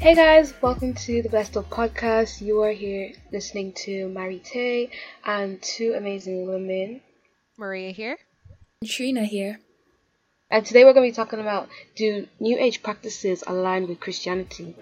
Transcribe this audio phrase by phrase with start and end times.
[0.00, 2.40] Hey guys, welcome to the Best of podcast.
[2.40, 4.88] You are here listening to Mary Tay
[5.26, 7.02] and two amazing women.
[7.58, 8.16] Maria here.
[8.82, 9.60] Trina here.
[10.50, 14.74] And today we're going to be talking about do New Age practices align with Christianity?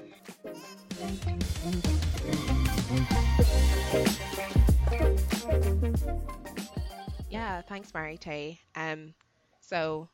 [7.29, 8.61] Yeah, thanks, Mary Tay.
[8.77, 9.15] Um,
[9.63, 10.09] so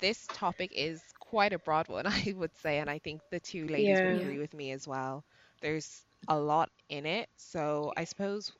[0.00, 3.68] this topic is quite a broad one, I would say, and I think the two
[3.68, 4.10] ladies Yeah.
[4.12, 5.24] would agree with me as well.
[5.62, 8.52] There's a lot in it, so I suppose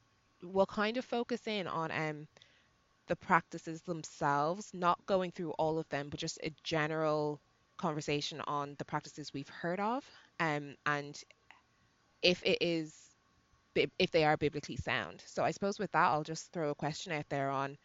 [0.42, 2.28] we'll kind of focus in on um
[3.08, 7.40] the practices themselves, not going through all of them, but just a general
[7.78, 10.04] conversation on the practices we've heard of,
[10.40, 11.22] um, and
[12.22, 13.16] if it is
[14.00, 15.22] if they are biblically sound.
[15.26, 17.76] So I suppose with that, I'll just throw a question out there on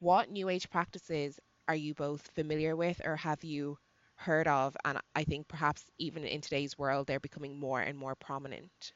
[0.00, 3.78] what New Age practices are you both familiar with or have you
[4.20, 4.76] heard of?
[4.84, 8.92] And I think perhaps even in today's world, they're becoming more and more prominent.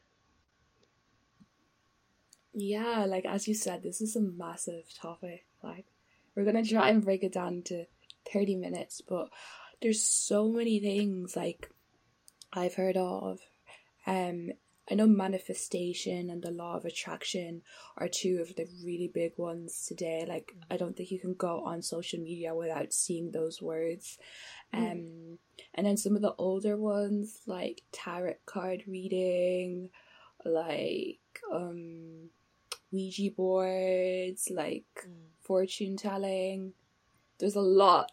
[2.52, 5.44] Yeah, like as you said, this is a massive topic.
[5.62, 5.86] Like,
[6.34, 7.86] we're gonna try and break it down to
[8.32, 9.28] 30 minutes, but
[9.82, 11.70] there's so many things like
[12.52, 13.40] I've heard of.
[14.06, 14.50] Um,
[14.90, 17.62] I know manifestation and the law of attraction
[17.96, 20.26] are two of the really big ones today.
[20.28, 24.18] Like, I don't think you can go on social media without seeing those words.
[24.74, 25.38] Um,
[25.74, 29.90] and then some of the older ones like tarot card reading,
[30.44, 31.20] like
[31.52, 32.30] um
[32.92, 35.06] Ouija boards, like
[35.42, 36.72] fortune telling.
[37.38, 38.12] There's a lot.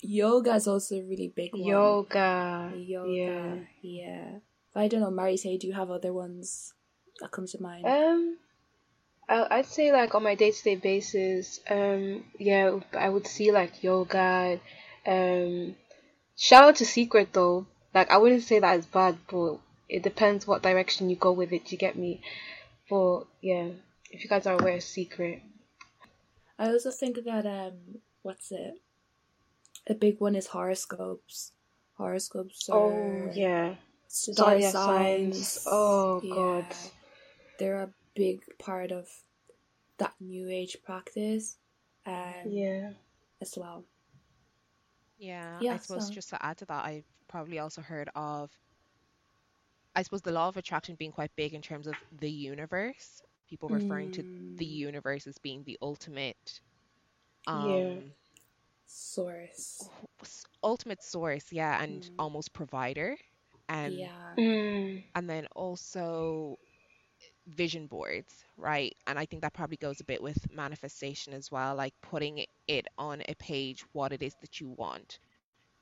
[0.00, 1.62] Yoga is also a really big one.
[1.62, 2.72] Yoga.
[2.76, 3.10] Yoga.
[3.10, 3.54] Yeah.
[3.82, 4.38] Yeah.
[4.78, 6.72] I don't know, Mary Tay, do you have other ones
[7.18, 7.84] that come to mind?
[7.84, 8.38] Um,
[9.28, 13.50] I, I'd say like on my day to day basis, um, yeah, I would see
[13.50, 14.60] like yoga.
[15.04, 15.74] Um,
[16.36, 17.66] shout out to Secret though.
[17.92, 19.56] Like I wouldn't say that is bad, but
[19.88, 21.72] it depends what direction you go with it.
[21.72, 22.20] You get me?
[22.88, 23.70] But yeah,
[24.12, 25.42] if you guys are aware of Secret,
[26.56, 28.74] I also think that um what's it?
[29.88, 31.50] A big one is horoscopes.
[31.96, 33.74] Horoscopes are oh yeah,
[34.08, 35.36] star Zodiac signs.
[35.52, 35.64] signs.
[35.70, 36.66] Oh, God.
[37.58, 39.08] They're a big part of
[39.98, 41.56] that new age practice
[42.06, 42.90] um yeah,
[43.40, 43.84] as well.
[45.18, 48.50] Yeah, Yeah, I suppose so- just to add to that, I've probably also heard of,
[49.96, 53.20] I suppose, the law of attraction being quite big in terms of the universe.
[53.48, 54.70] People referring to the Mm.
[54.70, 56.60] universe as being the ultimate,
[57.46, 57.52] Yeah.
[57.52, 58.12] um,
[58.86, 59.88] Source.
[60.62, 62.14] ultimate source, yeah, and Mm.
[62.18, 63.16] almost provider.
[63.68, 64.36] Um, yeah.
[64.38, 66.58] mm, and then also
[67.46, 68.94] vision boards, right?
[69.06, 72.86] And I think that probably goes a bit with manifestation as well, like putting it
[72.98, 75.18] on a page what it is that you want,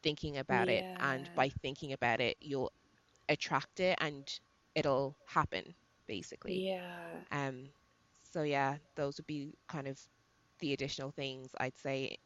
[0.03, 2.73] thinking about it, and by thinking about it, you'll
[3.29, 4.41] attract it and
[4.75, 5.75] it'll happen,
[6.07, 6.65] basically.
[6.65, 7.25] Yeah.
[7.31, 7.69] Um,
[8.33, 9.99] so yeah, those would be kind of
[10.61, 12.17] the additional things I'd say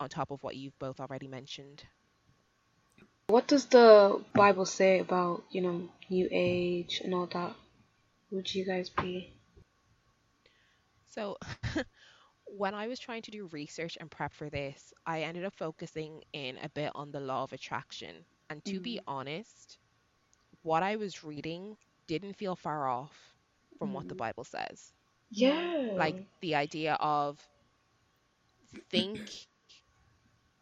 [0.00, 1.84] on top of what you've both already mentioned.
[3.28, 7.54] What does the Bible say about you know New Age and all that?
[8.30, 9.34] Would you guys be?
[11.08, 11.36] So,
[12.46, 16.22] when I was trying to do research and prep for this, I ended up focusing
[16.32, 18.14] in a bit on the law of attraction.
[18.48, 19.10] And to be mm-hmm.
[19.10, 19.78] honest,
[20.62, 23.14] what I was reading didn't feel far off
[23.78, 24.18] from what the mm-hmm.
[24.18, 24.92] Bible says.
[25.30, 25.90] Yeah.
[25.92, 27.38] Like the idea of
[28.90, 29.20] think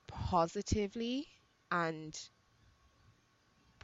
[0.08, 1.28] positively
[1.70, 2.18] and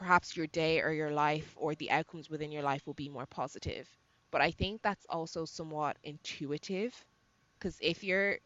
[0.03, 3.27] perhaps your day or your life or the outcomes within your life will be more
[3.27, 3.89] positive.
[4.33, 6.95] But I think that's also somewhat intuitive
[7.59, 8.39] because if you're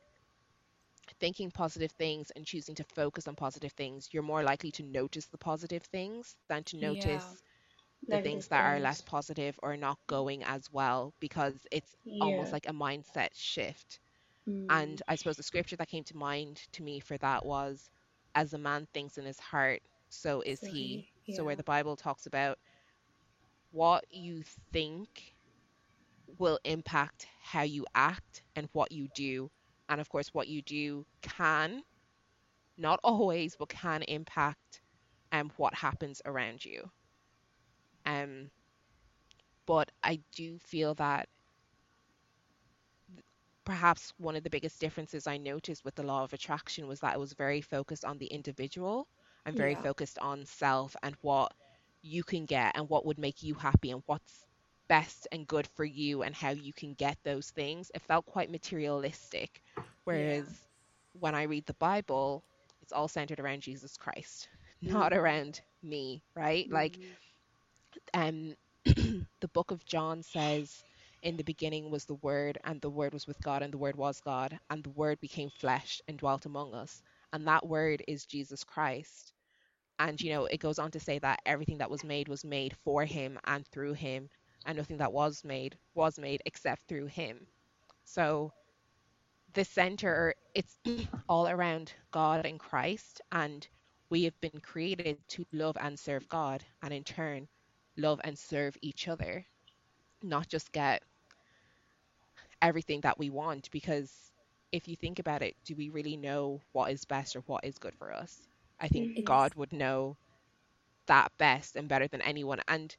[1.20, 5.26] thinking positive things and choosing to focus on positive things, you're more likely to notice
[5.26, 7.34] the positive things than to Yeah.
[7.34, 7.42] notice
[8.10, 12.52] the Negative things that are less positive or not going as well because it's almost
[12.52, 14.00] like a mindset shift.
[14.48, 14.96] Mm.
[14.96, 17.90] And I suppose the scripture that came to mind to me for that was,
[18.34, 21.06] as a man thinks in his heart, so is he.
[21.26, 22.58] He- So where the Bible talks about
[23.72, 24.42] what you
[24.72, 25.34] think
[26.38, 29.50] will impact how you act and what you do.
[29.88, 31.82] And of course, what you do can,
[32.76, 34.80] not always, but can impact
[35.32, 36.90] um, what happens around you.
[38.06, 38.50] Um,
[39.66, 41.28] but I do feel that
[43.64, 47.14] perhaps one of the biggest differences I noticed with the law of attraction was that
[47.14, 49.08] it was very focused on the individual
[49.46, 49.82] and very Yeah.
[49.82, 51.52] focused on self and what
[52.02, 54.46] you can get and what would make you happy and what's
[54.88, 57.90] best and good for you and how you can get those things.
[57.94, 59.62] It felt quite materialistic.
[60.04, 60.48] Whereas
[61.14, 62.44] when I read the Bible,
[62.82, 64.48] it's all centered around Jesus Christ,
[64.82, 66.68] not around me, right?
[66.70, 66.98] Like
[68.14, 68.54] um,
[68.84, 70.84] the book of John says,
[71.22, 73.96] In the beginning was the Word, and the Word was with God, and the Word
[73.96, 77.02] was God, and the Word became flesh and dwelt among us.
[77.32, 79.32] And that Word is Jesus Christ.
[79.98, 82.76] And, you know, it goes on to say that everything that was made was made
[82.84, 84.28] for him and through him,
[84.64, 87.46] and nothing that was made was made except through him.
[88.04, 88.52] So
[89.54, 90.78] the center, it's
[91.28, 93.66] all around God and Christ, and
[94.10, 97.48] we have been created to love and serve God, and in turn,
[97.96, 99.46] love and serve each other,
[100.22, 101.02] not just get
[102.62, 103.70] everything that we want.
[103.70, 104.30] Because
[104.72, 107.78] if you think about it, do we really know what is best or what is
[107.78, 108.46] good for us?
[108.80, 109.10] I think.
[109.24, 110.16] God would know
[111.06, 112.60] that best and better than anyone.
[112.68, 112.96] And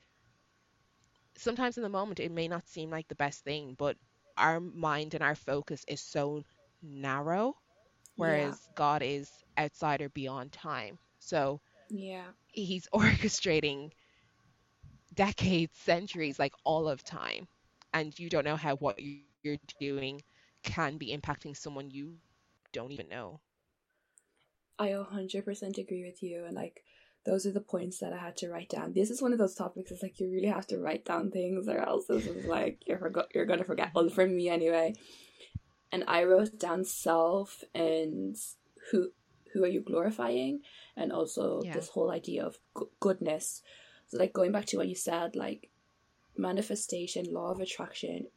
[1.37, 3.97] sometimes in the moment, it may not seem like the best thing, but
[4.37, 6.43] our mind and our focus is so
[6.81, 7.55] narrow,
[8.15, 10.99] whereas God is outside or beyond time.
[11.19, 12.31] So Yeah.
[12.47, 13.91] he's orchestrating
[15.13, 17.47] decades, centuries, like all of time.
[17.93, 19.73] And you don't know how what you're doing
[20.17, 21.77] can be impacting someone you
[22.55, 23.46] don't even know.
[24.79, 26.45] I 100% agree with you.
[26.45, 26.83] And like,
[27.25, 28.93] those are the points that I had to write down.
[28.93, 29.91] This is one of those topics.
[29.91, 32.99] It's like you really have to write down things, or else this is like you're
[32.99, 33.27] forgot.
[33.35, 33.91] You're gonna forget.
[33.93, 34.93] Well, for me anyway.
[35.91, 38.35] And I wrote down self and
[38.91, 39.11] who
[39.53, 40.61] who are you glorifying,
[40.95, 41.73] and also Yeah.
[41.73, 43.61] this whole idea of go- goodness.
[44.07, 45.69] So like going back to what you said, like
[46.37, 48.27] manifestation, law of attraction.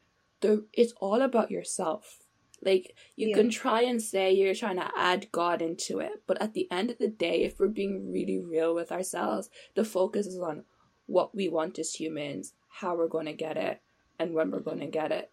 [0.41, 2.21] The it's all about yourself.
[2.63, 3.37] Like you Yeah.
[3.37, 6.91] can try and say you're trying to add God into it, but at the end
[6.91, 10.65] of the day, if we're being really real with ourselves, the focus is on
[11.07, 13.81] what we want as humans, how we're going to get it,
[14.19, 15.31] and when we're going to get it.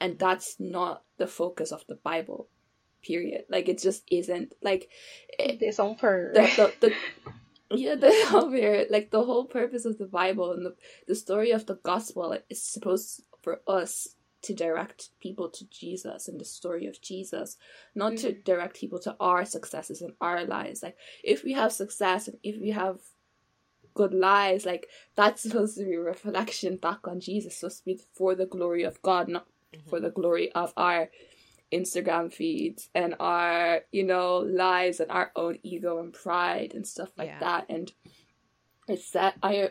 [0.00, 2.48] And that's not the focus of the Bible.
[3.02, 3.44] Period.
[3.48, 4.54] Like it just isn't.
[4.62, 4.88] Like
[5.38, 6.32] it, It's on per.
[6.34, 6.42] the,
[6.80, 6.94] the, the
[7.76, 8.50] yeah the whole
[8.90, 10.74] like the whole purpose of the bible and the,
[11.08, 14.08] the story of the gospel is supposed for us
[14.42, 17.56] to direct people to jesus and the story of jesus
[17.94, 18.40] not to mm-hmm.
[18.44, 22.60] direct people to our successes and our lives like if we have success and if
[22.60, 22.98] we have
[23.94, 28.00] good lives like that's supposed to be a reflection back on jesus supposed to be
[28.14, 29.88] for the glory of god not mm-hmm.
[29.88, 31.08] for the glory of our
[31.72, 37.10] Instagram feeds and our, you know, lives and our own ego and pride and stuff
[37.16, 37.38] like Yeah.
[37.40, 37.66] that.
[37.70, 37.90] And
[38.86, 39.70] it's that I,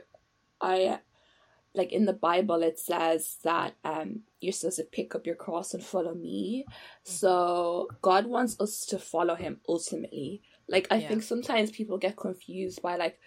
[0.60, 1.00] I,
[1.74, 5.74] like in the Bible, it says that um you're supposed to pick up your cross
[5.74, 6.66] and follow me.
[7.04, 10.42] So God wants us to follow Him ultimately.
[10.68, 11.08] Like I Yeah.
[11.08, 13.20] think sometimes people get confused by like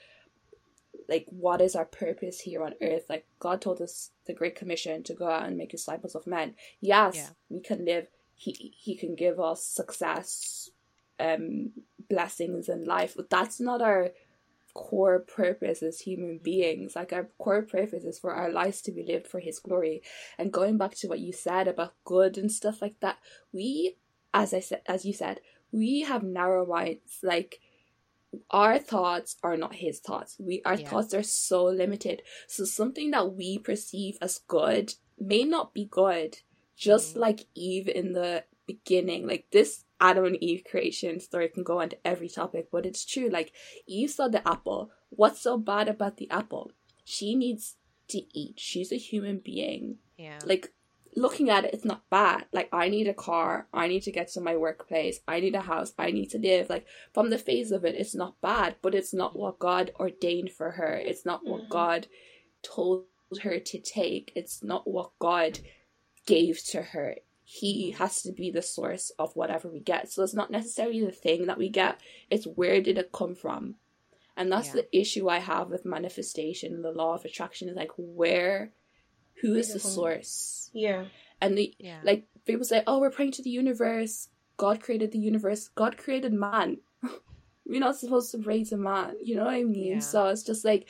[1.09, 5.03] like what is our purpose here on earth like god told us the great commission
[5.03, 7.29] to go out and make disciples of men yes Yeah.
[7.51, 8.07] we can live
[8.37, 10.71] he he can give us success
[11.21, 11.73] um
[12.09, 14.11] blessings in life but that's not our
[14.75, 19.05] core purpose as human beings like our core purpose is for our lives to be
[19.05, 20.03] lived for his glory
[20.37, 23.19] and going back to what you said about good and stuff like that
[23.53, 23.97] we
[24.33, 25.41] as i said as you said
[25.71, 27.61] we have narrow minds like
[28.51, 30.37] our thoughts are not his thoughts.
[30.39, 30.89] We our Yeah.
[30.89, 32.23] thoughts are so limited.
[32.49, 36.39] So something that we perceive as good may not be good.
[36.77, 37.21] Just Mhm.
[37.21, 41.97] like Eve in the beginning, like this Adam and Eve creation story can go into
[42.07, 43.29] every topic, but it's true.
[43.29, 43.53] Like
[43.87, 44.91] Eve saw the apple.
[45.11, 46.73] What's so bad about the apple?
[47.05, 47.77] She needs
[48.09, 48.59] to eat.
[48.59, 50.39] She's a human being Yeah.
[50.45, 50.73] like
[51.17, 54.27] looking at it it's not bad like i need a car i need to get
[54.27, 57.71] to my workplace i need a house i need to live like from the face
[57.71, 61.47] of it it's not bad but it's not what god ordained for her it's not
[61.47, 61.69] what Mhm.
[61.69, 62.07] god
[62.63, 63.05] told
[63.43, 65.61] her to take it's not what god
[66.27, 70.35] gave to her he has to be the source of whatever we get so it's
[70.35, 73.75] not necessarily the thing that we get it's where did it come from
[74.37, 74.81] and that's Yeah.
[74.83, 78.73] the issue i have with manifestation the law of attraction is like where
[79.43, 81.05] who is the source yeah.
[81.41, 82.01] and the Yeah.
[82.03, 84.29] like people say, "Oh, we're praying to the universe.
[84.57, 85.69] God created the universe.
[85.69, 86.79] God created man.
[87.67, 89.95] we're not supposed to pray to man." You know what I mean?
[89.95, 89.99] Yeah.
[90.01, 90.87] So it's just like,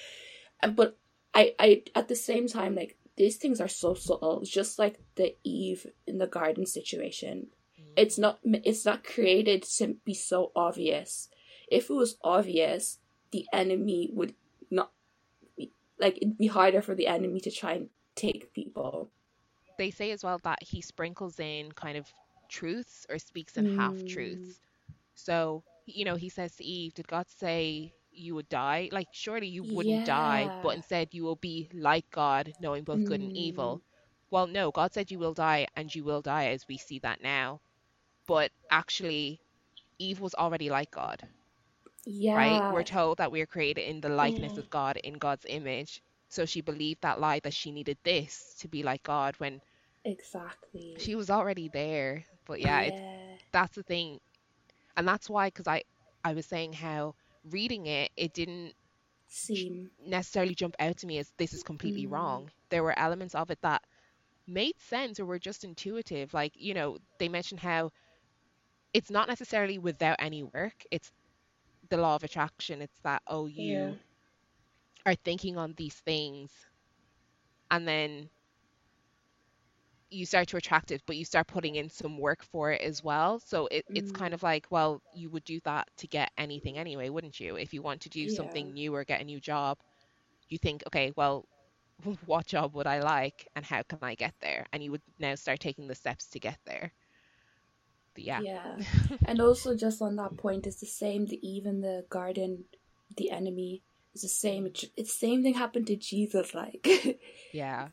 [0.73, 0.99] but
[1.32, 4.40] I, I at the same time like these things are so subtle.
[4.40, 7.49] It's just like the Eve in the garden situation.
[7.97, 11.28] It's not it's not created to be so obvious.
[11.71, 12.99] If it was obvious,
[13.30, 14.35] the enemy would
[14.71, 14.90] not
[15.56, 19.11] be, like it'd be harder for the enemy to try and take people.
[19.78, 22.06] they say as well that he sprinkles in kind of
[22.49, 24.09] truths or speaks in half Mm.
[24.09, 24.61] truths.
[25.14, 28.88] So, you know, he says to Eve, Did God say you would die?
[28.92, 33.21] Like, surely you wouldn't die, but instead you will be like God, knowing both good
[33.21, 33.80] and evil.
[33.80, 33.83] Mm.
[34.30, 37.21] Well, no, God said you will die, and you will die as we see that
[37.23, 37.61] now.
[38.26, 39.40] But actually,
[39.99, 41.28] Eve was already like God,
[42.06, 42.35] Yeah.
[42.35, 42.64] right?
[42.68, 46.02] We're told that we are created in the likeness of God, in God's image.
[46.28, 49.61] So she believed that lie that she needed this to be like God when
[50.04, 50.99] Exactly.
[50.99, 52.25] she was already there.
[52.47, 53.37] But yeah, yeah.
[53.52, 54.21] that's the thing,
[54.97, 55.83] and that's why because I
[56.25, 57.14] I was saying how
[57.50, 58.74] reading it it didn't
[59.28, 59.90] Seem.
[60.06, 62.06] necessarily jump out to me as this is completely Mm.
[62.06, 62.50] wrong.
[62.70, 63.82] There were elements of it that
[64.46, 66.32] made sense or were just intuitive.
[66.34, 67.90] Like, you know, they mentioned how
[68.94, 71.10] it's not necessarily without any work, it's
[71.90, 72.80] the law of attraction.
[72.82, 73.98] It's that, oh, you Yeah.
[75.06, 76.50] are thinking on these things
[77.70, 78.28] and then
[80.14, 83.02] you start to attract it, but you start putting in some work for it as
[83.02, 83.40] well.
[83.40, 84.12] So it, it's Mm.
[84.12, 87.56] kind of like, well, you would do that to get anything anyway, wouldn't you?
[87.56, 88.30] If you want to do Yeah.
[88.30, 89.78] something new or get a new job,
[90.49, 91.47] you think, okay, well,
[92.26, 94.66] what job would I like and how can I get there?
[94.73, 96.92] And you would now start taking the steps to get there.
[98.14, 98.42] But yeah.
[98.42, 98.78] Yeah.
[99.25, 101.26] and also just on that point, it's the same.
[101.26, 102.64] The, even the garden,
[103.16, 103.83] the enemy
[104.14, 104.66] is the same.
[104.66, 106.54] It's it's the same thing happened to Jesus.
[106.54, 106.87] Like,
[107.52, 107.88] Yeah.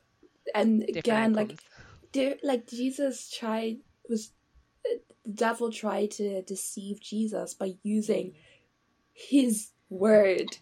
[0.56, 1.71] and Different again, like outcomes.
[2.13, 3.77] There, like Jesus tried
[4.10, 4.32] was
[4.84, 5.00] the
[5.32, 8.36] devil tried to deceive Jesus by using mm.
[9.13, 10.58] his word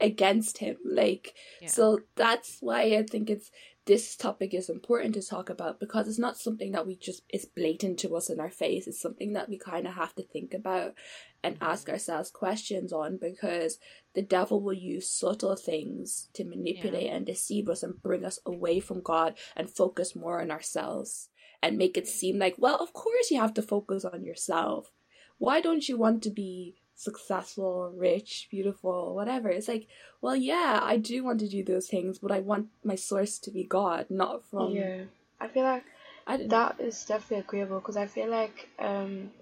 [0.00, 1.68] against him like Yeah.
[1.68, 3.50] so that's why i think it's
[3.84, 7.44] this topic is important to talk about because it's not something that we just is
[7.44, 8.86] blatant to us in our face.
[8.86, 10.94] It's something that we kind of have to think about
[11.42, 11.64] and mm-hmm.
[11.64, 13.78] ask ourselves questions on because
[14.14, 18.78] the devil will use subtle things to manipulate and deceive us and bring us away
[18.78, 21.28] from god and focus more on ourselves
[21.62, 24.92] and make it seem like well of course you have to focus on yourself.
[25.38, 29.48] Why don't you want to be successful, rich, beautiful, whatever.
[29.48, 29.86] It's like,
[30.20, 33.50] well, yeah, I do want to do those things, but I want my source to
[33.50, 34.74] be God, not from.
[34.74, 35.04] yeah.
[35.40, 35.84] I feel like
[36.26, 39.32] I that is definitely agreeable because I feel like um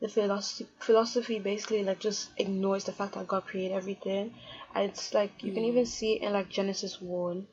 [0.00, 4.34] the philosophy philosophy basically like just ignores the fact that God created everything,
[4.74, 5.68] and it's like you can Mm.
[5.68, 7.46] even see in like Genesis one,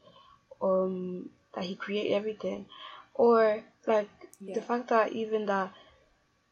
[0.62, 2.66] um that He created everything,
[3.14, 4.56] or like Yeah.
[4.56, 5.72] the fact that even that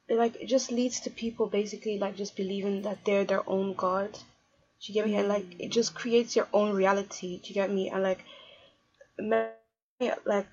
[0.09, 4.13] like it just leads to people basically like just believing that they're their own god.
[4.13, 5.15] Do you get me?
[5.15, 7.39] And like it just creates your own reality.
[7.39, 7.89] Do you get me?
[7.89, 8.23] And like
[9.19, 9.51] many
[10.25, 10.47] like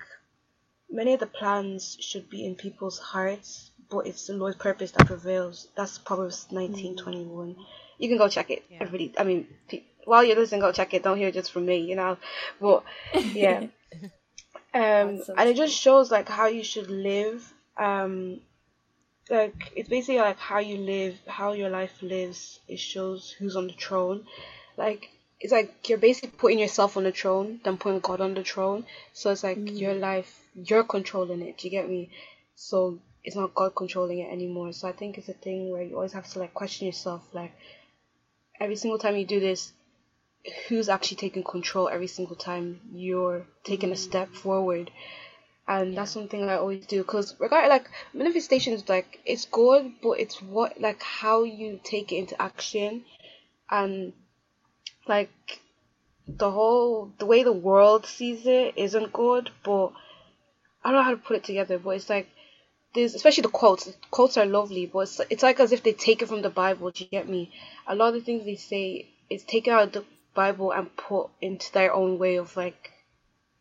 [0.90, 5.06] many of the plans should be in people's hearts, but it's the Lord's purpose that
[5.06, 5.68] prevails.
[5.76, 7.56] That's Proverbs nineteen twenty one.
[7.98, 8.64] You can go check it.
[8.68, 8.78] Yeah.
[8.80, 9.46] Everybody, I mean,
[10.04, 11.02] while you're listening, go check it.
[11.02, 12.16] Don't hear it just from me, you know.
[12.60, 12.84] But
[13.14, 13.66] yeah,
[14.74, 17.52] um, so and it just shows like how you should live.
[17.76, 18.40] Um,
[19.30, 22.60] like it's basically like how you live, how your life lives.
[22.68, 24.26] It shows who's on the throne.
[24.76, 28.44] Like it's like you're basically putting yourself on the throne, then putting God on the
[28.44, 28.84] throne.
[29.12, 29.78] So it's like mm.
[29.78, 31.58] your life, you're controlling it.
[31.58, 32.10] Do you get me?
[32.54, 34.72] So it's not God controlling it anymore.
[34.72, 37.52] So I think it's a thing where you always have to like question yourself, like
[38.60, 39.72] every single time you do this,
[40.68, 43.98] who's actually taking control every single time you're taking a mm.
[43.98, 44.90] step forward
[45.66, 50.42] and that's something I always do because regard like manifestations like it's good but it's
[50.42, 53.04] what like how you take it into action.
[53.70, 54.12] And
[55.08, 55.60] like
[56.28, 59.92] the whole the way the world sees it isn't good but
[60.84, 62.28] I don't know how to put it together but it's like
[62.94, 65.92] there's especially the quotes the quotes are lovely but it's, it's like as if they
[65.92, 67.50] take it from the Bible do you get me?
[67.86, 70.04] A lot of the things they say is taken out of the
[70.34, 72.93] Bible and put into their own way of like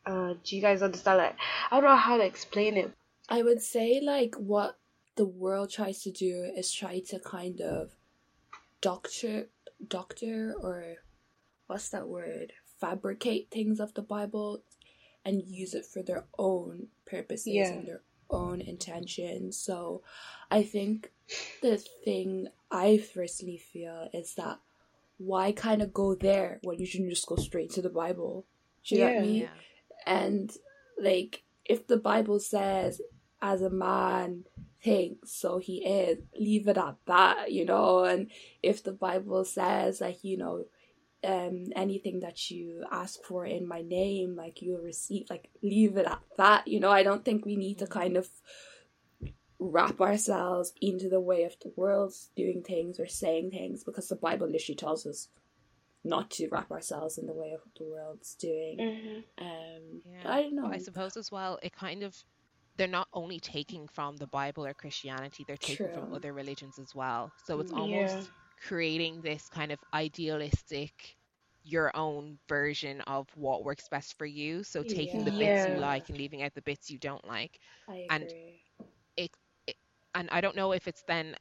[0.06, 1.36] uh do you guys understand like
[1.72, 2.92] I don't know how to explain it.
[3.30, 4.78] I would say like what
[5.16, 7.92] the world tries to do is try to kind of
[8.82, 9.48] doctor
[9.88, 10.96] doctor or
[11.68, 12.54] what's that word?
[12.80, 14.64] Fabricate things of the bible
[15.26, 17.74] and use it for their own purposes Yeah.
[17.74, 20.02] and their own intentions so
[20.50, 21.12] i think
[21.62, 24.60] the thing i personally feel is that
[25.18, 28.46] why kind of go there when you should just go straight to the bible?
[28.84, 29.42] Do you know what i mean?
[29.42, 29.50] Yeah.
[30.06, 30.52] And
[31.02, 33.02] like if the bible says
[33.42, 34.44] as a man
[34.84, 38.04] thinks so he is leave it at that you know?
[38.04, 38.30] And
[38.62, 40.66] if the bible says like you know
[41.24, 46.06] um anything that you ask for in my name like you'll receive like leave it
[46.06, 46.92] at that you know?
[46.92, 48.30] I don't think we need to kind of
[49.60, 54.16] wrap ourselves into the way of the world's doing things or saying things because the
[54.16, 55.30] bible literally tells us
[56.04, 59.46] not to wrap ourselves in the way of what the world's doing mm-hmm.
[59.46, 60.32] um Yeah.
[60.34, 62.16] i don't know But I suppose as well, it kind of
[62.78, 66.96] they're not only taking from the Bible or Christianity, they're taking from other religions as
[66.96, 67.32] well.
[67.46, 67.78] So it's Mm.
[67.78, 68.24] almost Yeah.
[68.68, 71.18] creating this kind of idealistic
[71.64, 74.64] your own version of what works best for you.
[74.64, 77.60] So taking the bits you like and leaving out the bits you don't like.
[77.88, 78.34] I and-
[79.18, 79.32] it
[80.16, 81.36] and I don't know if it's then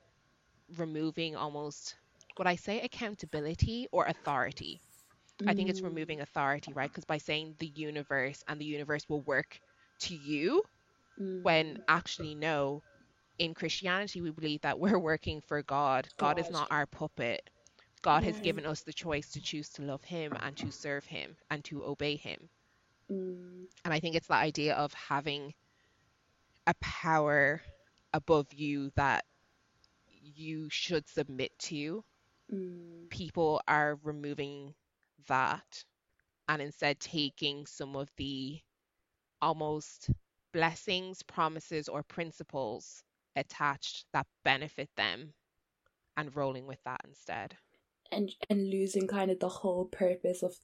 [0.77, 1.97] removing almost
[2.43, 4.83] would I say accountability or authority?
[5.47, 6.91] I think it's Mm, removing authority, right?
[6.91, 9.61] Because by saying the universe and the universe will work
[10.01, 10.63] to you,
[11.43, 12.83] when mm, actually, no,
[13.39, 16.09] in Christianity, we believe that we're working for God.
[16.19, 17.51] God is not our puppet.
[18.03, 18.41] God has Mm.
[18.41, 21.85] given us the choice to choose to love Him and to serve Him and to
[21.85, 22.51] obey Him.
[23.11, 25.55] Mm, And I think it's the idea of having
[26.67, 27.63] a power
[28.13, 29.25] above you that
[30.23, 32.05] you should submit to.
[32.53, 34.75] Mm, People are removing
[35.29, 35.85] that
[36.49, 38.61] and instead taking some of the
[39.41, 40.11] almost
[40.53, 43.03] blessings, promises, or principles
[43.37, 45.33] attached that benefit them
[46.17, 47.57] and rolling with that instead.
[48.11, 50.57] and and losing kind of the whole purpose of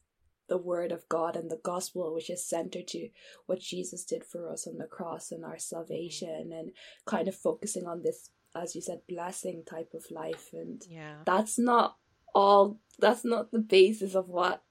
[0.48, 3.10] the word of God and the gospel, which is centered to
[3.46, 6.72] what Jesus did for us on the cross and our salvation, and
[7.06, 10.50] kind of focusing on this, as you said, blessing type of life.
[10.52, 11.22] And Yeah.
[11.24, 11.96] that's not
[12.34, 14.62] all, that's not the basis of what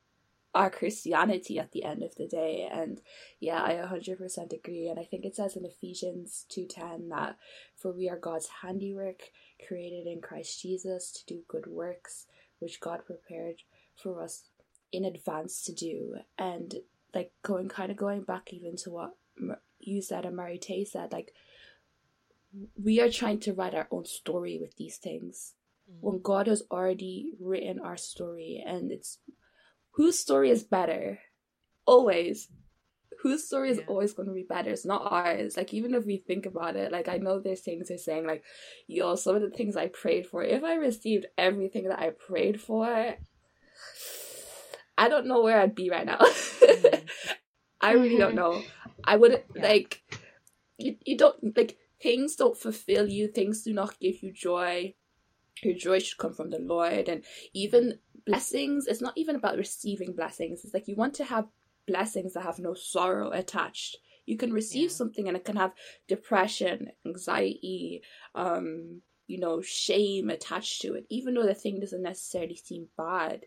[0.55, 2.67] our Christianity at the end of the day.
[2.71, 3.01] And
[3.39, 4.87] yeah, I 100% agree.
[4.87, 7.37] And I think it says in Ephesians 2.10 that
[7.75, 9.31] for we are God's handiwork,
[9.67, 12.25] created in Christ Jesus to do good works,
[12.59, 13.61] which God prepared
[13.95, 14.45] for us
[14.91, 16.15] in advance to do.
[16.37, 16.75] And
[17.13, 19.13] like going kind of going back even to what
[19.79, 21.33] you said and Mary Tay said, like
[22.81, 25.53] we are trying to write our own story with these things
[26.01, 29.19] when God has already written our story and it's
[29.91, 31.19] whose story is better?
[31.85, 32.49] Always.
[33.23, 33.85] Whose story is Yeah.
[33.87, 34.69] always going to be better?
[34.69, 35.57] It's not ours.
[35.57, 38.43] Like, even if we think about it, like, I know there's things they're saying, like,
[38.85, 42.61] yo, some of the things I prayed for, if I received everything that I prayed
[42.61, 43.15] for,
[44.97, 46.19] I don't know where I'd be right now.
[46.19, 47.09] Mhm.
[47.81, 48.63] I really don't know.
[49.03, 49.63] I wouldn't, Yeah.
[49.63, 50.01] like,
[50.77, 54.93] you, you don't, like, things don't fulfill you, things do not give you joy
[55.63, 57.09] your joy should come from the Lord.
[57.09, 60.63] And even blessings, it's not even about receiving blessings.
[60.63, 61.47] It's like you want to have
[61.87, 63.97] blessings that have no sorrow attached.
[64.25, 64.95] You can receive Yeah.
[64.97, 65.73] something and it can have
[66.07, 68.03] depression, anxiety,
[68.35, 73.45] um, you know, shame attached to it, even though the thing doesn't necessarily seem bad.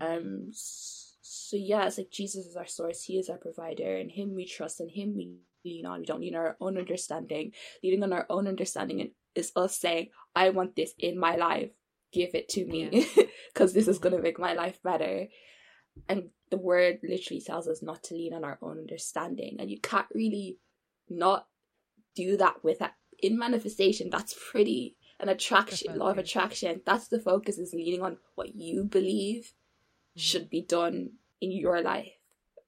[0.00, 3.02] Um, so yeah, it's like Jesus is our source.
[3.04, 3.96] He is our provider.
[3.96, 4.80] In Him we trust.
[4.80, 6.00] In Him we lean on.
[6.00, 7.52] We don't lean on our own understanding.
[7.82, 11.70] Leaning on our own understanding is us saying, "I want this in my life.
[12.12, 13.06] Give it to me,
[13.52, 15.28] because this is gonna make my life better."
[16.08, 19.80] And the word literally tells us not to lean on our own understanding, and you
[19.80, 20.58] can't really
[21.08, 21.48] not
[22.14, 24.10] do that with that in manifestation.
[24.10, 26.82] That's pretty an attraction, law of attraction.
[26.84, 29.54] That's the focus is leaning on what you believe
[30.16, 30.20] Mhm.
[30.20, 32.12] should be done in your life.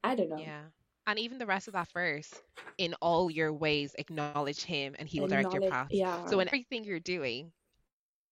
[0.03, 0.39] I don't know.
[0.39, 0.67] Yeah.
[1.07, 2.33] And even the rest of that verse,
[2.79, 5.89] in all your ways, acknowledge him and he will direct your path.
[5.91, 6.27] Yeah.
[6.27, 7.53] So in everything you're doing,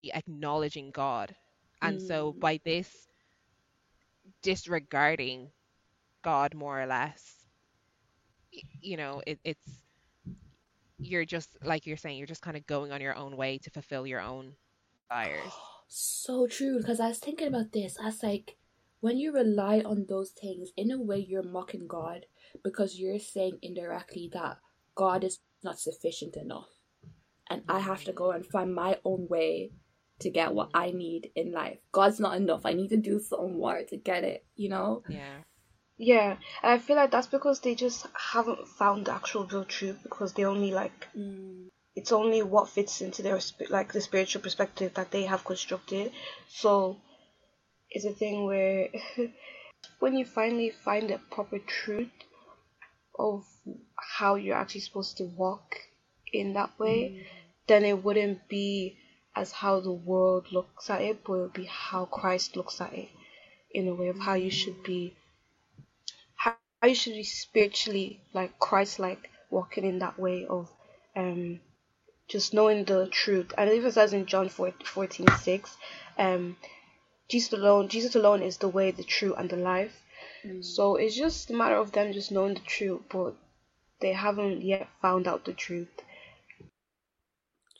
[0.02, 1.34] acknowledging God.
[1.82, 2.40] And so Mm.
[2.40, 3.08] by this
[4.42, 5.50] disregarding
[6.22, 7.46] God more or less,
[8.80, 9.66] you know, it, it's
[10.98, 13.70] you're just like you're saying, you're just kind of going on your own way to
[13.70, 14.54] fulfill your own
[15.08, 15.52] desires.
[15.88, 17.98] so true because I was thinking about this.
[18.00, 18.56] I was like,
[19.00, 22.26] when you rely on those things, in a way, you're mocking God
[22.62, 24.58] because you're saying indirectly that
[24.94, 26.68] God is not sufficient enough,
[27.48, 29.72] and I have to go and find my own way
[30.20, 31.78] to get what I need in life.
[31.90, 32.64] God's not enough.
[32.64, 34.44] I need to do some more to get it.
[34.56, 35.02] You know?
[35.08, 35.38] Yeah.
[35.98, 39.98] Yeah, and I feel like that's because they just haven't found the actual real truth
[40.02, 41.68] because they only like Mm.
[41.94, 43.38] it's only what fits into their
[43.68, 46.10] like the spiritual perspective that they have constructed.
[46.48, 46.96] So
[47.90, 48.88] it's a thing where
[50.00, 52.10] when you finally find the proper truth
[53.18, 53.44] of
[53.96, 55.76] how you're actually supposed to walk
[56.32, 57.26] in that way,
[57.68, 58.98] then it wouldn't be
[59.36, 62.92] as how the world looks at it, but it would be how Christ looks at
[62.94, 63.08] it
[63.72, 65.14] in a way of how you should be
[66.36, 70.70] how you should be spiritually like Christ like walking in that way of
[71.16, 71.60] um
[72.28, 73.52] just knowing the truth.
[73.58, 75.76] And it even says in John 4, 14 6,
[76.18, 76.56] um
[77.28, 80.02] Jesus alone Jesus alone is the way, the truth and the life.
[80.44, 80.64] Mm.
[80.64, 83.34] So it's just a matter of them just knowing the truth, but
[84.00, 85.88] they haven't yet found out the truth.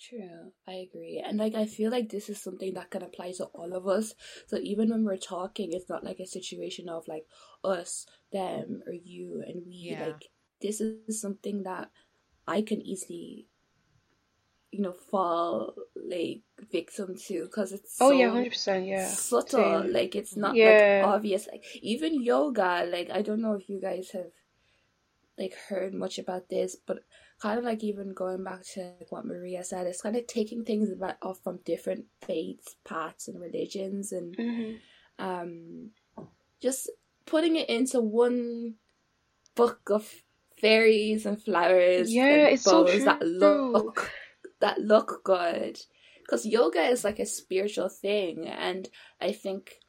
[0.01, 1.22] True, I agree.
[1.25, 4.14] And like I feel like this is something that can apply to all of us.
[4.48, 7.27] So even when we're talking, it's not like a situation of like
[7.62, 9.90] us, them, or you and we.
[9.90, 10.07] Yeah.
[10.07, 10.29] Like
[10.61, 11.90] this is something that
[12.48, 13.46] I can easily,
[14.73, 19.07] you know, fall like victim to because it's Oh so yeah, hundred percent, yeah.
[19.07, 19.83] subtle.
[19.83, 19.93] Same.
[19.93, 20.67] Like it's not Yeah.
[20.67, 21.49] like obvious.
[21.49, 22.87] Like even yoga.
[22.91, 24.33] Like I don't know if you guys have
[25.39, 27.01] like heard much about this, but
[27.41, 30.65] kind of like even going back to like what Maria said, it's kind of taking
[30.65, 34.73] things about off from different faiths, paths, and religions, and hmm
[35.19, 35.91] um,
[36.61, 36.91] just
[37.27, 38.75] putting it into one
[39.55, 40.09] book of
[40.61, 42.13] fairies and flowers.
[42.13, 43.05] Yeah, and it's so true.
[43.05, 44.11] that look
[44.62, 45.79] that look good.
[46.20, 48.88] Because yoga is like a spiritual thing, and
[49.20, 49.81] I think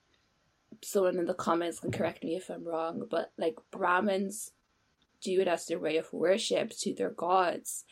[0.83, 4.51] someone in the comments can correct me if I'm wrong, but like Brahmins
[5.21, 7.86] do it as their way of worship to their gods.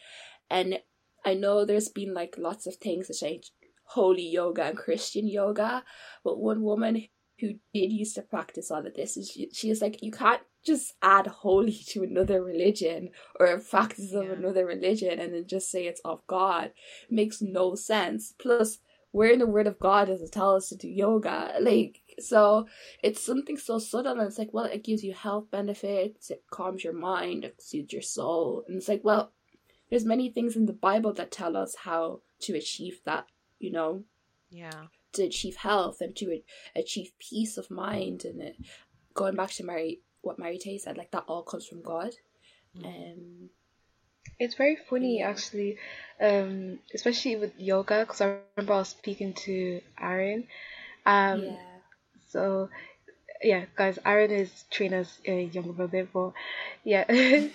[0.49, 0.79] And
[1.23, 3.41] I know there's been like lots of things that say
[3.85, 5.83] holy yoga and Christian yoga,
[6.23, 7.07] but one woman
[7.39, 10.41] who did used to practice all of this, is she, she is like, you can't
[10.63, 14.33] just add holy to another religion or a practice of Yeah.
[14.33, 16.65] another religion and then just say it's of God.
[17.09, 18.33] It makes no sense.
[18.37, 18.79] Plus,
[19.11, 21.55] where in the Word of God does it tell us to do yoga?
[21.59, 22.67] Like, so
[23.03, 26.83] it's something so subtle, and it's like, well, it gives you health benefits, it calms
[26.83, 29.33] your mind, it soothes your soul, and it's like, well,
[29.89, 33.25] there's many things in the Bible that tell us how to achieve that,
[33.59, 34.03] you know,
[34.49, 34.87] Yeah.
[35.13, 36.41] to achieve health and to
[36.73, 38.55] achieve peace of mind, and it,
[39.13, 42.11] going back to Mary, what Mary Tay said, like that all comes from God.
[42.83, 43.49] Um,
[44.39, 45.29] It's very funny Yeah.
[45.29, 45.77] actually,
[46.19, 48.25] um, especially with yoga, because I
[48.57, 50.47] remember I was speaking to Aaron.
[51.05, 51.57] Um, yeah,
[52.27, 52.69] So,
[53.43, 56.33] yeah, guys, Aaron is Trina's uh, younger brother, but
[56.83, 57.05] yeah.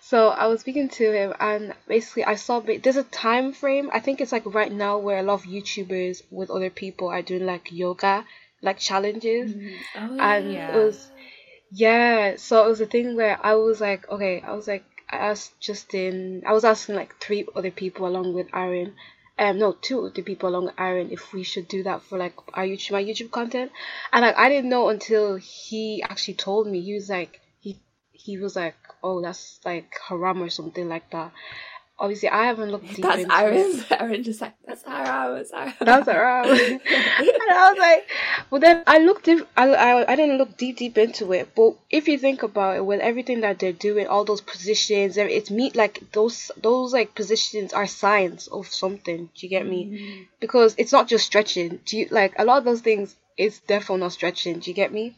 [0.00, 3.90] so I was speaking to him, and basically, I saw ba- there's a time frame.
[3.92, 7.22] I think it's like right now where a lot of YouTubers with other people are
[7.22, 8.24] doing like yoga,
[8.62, 9.52] like challenges.
[9.54, 9.76] Mhm.
[9.96, 10.76] oh, and Yeah.
[10.76, 11.10] it was
[11.70, 15.16] yeah so it was a thing where i was like okay i was like i
[15.16, 18.94] asked justin i was asking like three other people along with aaron
[19.38, 22.34] um no two other people along with aaron if we should do that for like
[22.54, 23.70] our youtube my youtube content.
[24.12, 26.80] And like i didn't know until he actually told me.
[26.82, 27.80] He was like he
[28.12, 31.32] he was like oh that's like haram or something like that
[32.00, 34.00] obviously i haven't looked deep that's into it.
[34.00, 34.22] Aaron.
[34.24, 35.36] Just like that's Aaron.
[35.40, 35.74] It's Aaron.
[35.80, 36.46] That's haram.
[36.50, 36.80] and
[37.50, 38.06] I was like,
[38.50, 41.54] well then I looked, deep, I, I, I didn't look deep, deep into it.
[41.54, 45.30] But if you think about it, with everything that they're doing, all those positions, and
[45.30, 49.30] it's me like those, those like positions are signs of something.
[49.34, 49.86] Do you get me?
[49.86, 50.22] Mm-hmm.
[50.40, 51.80] Because it's not just stretching.
[51.84, 53.16] Do you like a lot of those things?
[53.36, 54.58] It's definitely not stretching.
[54.58, 55.16] Do you get me?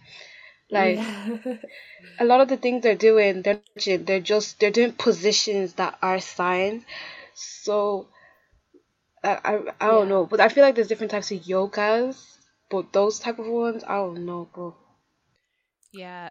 [0.73, 1.03] Like
[2.21, 3.63] a lot of the things they're doing, they're
[3.99, 6.85] they're just they're doing positions that are signs.
[7.21, 8.07] So
[9.25, 10.11] I I, I don't Yeah.
[10.11, 12.39] know, but I feel like there's different types of yogas,
[12.71, 14.75] but those type of ones, I don't know, bro.
[15.93, 16.29] Yeah,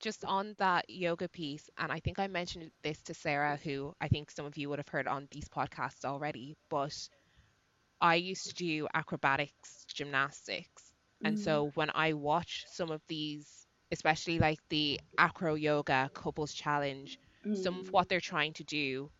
[0.00, 4.08] just on that yoga piece, and I think I mentioned this to Sarah, who I
[4.08, 7.08] think some of you would have heard on these podcasts already, but
[8.00, 10.92] I used to do acrobatics gymnastics.
[11.24, 11.74] And so mm-hmm.
[11.74, 13.63] when I watch some of these,
[13.94, 17.18] especially like the acro yoga couples challenge,
[17.54, 19.10] some of what they're trying to do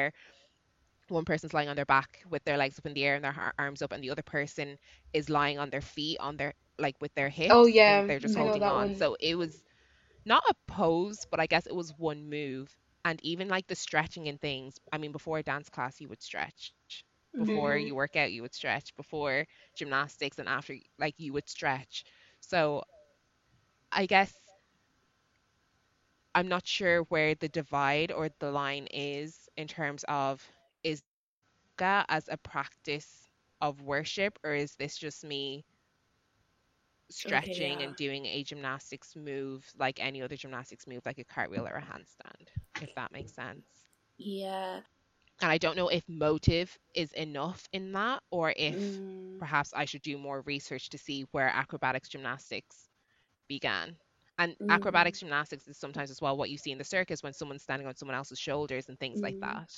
[1.08, 3.52] one person's lying on their back with their legs up in the air and their
[3.58, 4.76] arms up, and the other person
[5.12, 7.64] is lying on their feet on their like with their hips.
[7.66, 8.92] Oh and yeah, they're just I holding on.
[8.92, 8.94] one.
[8.94, 9.62] So it was
[10.24, 12.76] not a pose, but I guess it was one move.
[13.04, 14.78] And even like the stretching and things.
[14.92, 16.72] I mean, before a dance class, you would stretch.
[17.38, 17.76] Before Mhm.
[17.76, 18.94] you work out, you would stretch.
[18.96, 22.04] Before gymnastics and after, like you would stretch.
[22.40, 22.82] So
[23.92, 24.34] I guess
[26.34, 30.46] I'm not sure where the divide or the line is in terms of
[30.82, 31.02] is
[31.78, 33.28] yoga as a practice
[33.60, 35.64] of worship or is this just me
[37.10, 37.82] stretching yeah.
[37.82, 41.82] and doing a gymnastics move like any other gymnastics move like a cartwheel or a
[41.82, 42.48] handstand
[42.80, 43.86] if that makes sense
[44.18, 44.82] yeah.
[45.42, 49.38] and I don't know if motive is enough in that or if Mm.
[49.38, 52.88] perhaps I should do more research to see where acrobatics gymnastics
[53.48, 53.98] began.
[54.38, 54.70] And Mm.
[54.70, 57.86] acrobatics gymnastics is sometimes as well what you see in the circus when someone's standing
[57.88, 59.42] on someone else's shoulders and things like Mm.
[59.42, 59.70] that.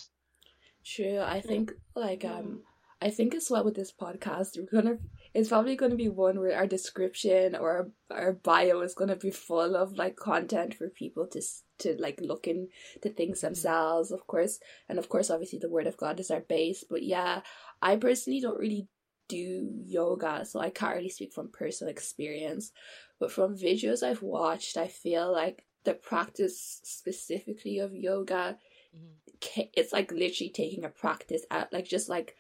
[0.84, 1.20] True.
[1.20, 2.62] I think like um
[3.02, 4.98] I think as well with this podcast we're gonna
[5.34, 9.32] it's probably gonna be one where our description or our, our bio is gonna be
[9.32, 11.42] full of like content for people to
[11.80, 12.68] to like look into
[13.16, 16.84] things themselves, of course, and of course obviously the word of God is our base.
[16.88, 17.40] But yeah,
[17.80, 18.86] I personally don't really
[19.28, 22.70] do yoga, so I can't really speak from personal experience.
[23.18, 28.58] But from videos I've watched, I feel like the practice specifically of yoga
[28.94, 29.70] Mhm.
[29.74, 32.36] it's like literally taking a practice out like just like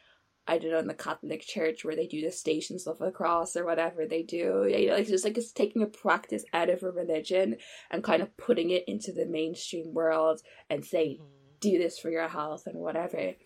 [0.46, 3.56] I don't know in the Catholic Church where they do the stations of the cross
[3.56, 4.66] or whatever they do.
[4.68, 7.56] You know, like just like it's taking a practice out of a religion
[7.90, 11.60] and kind of putting it into the mainstream world and saying Mhm.
[11.60, 13.36] do this for your health and whatever.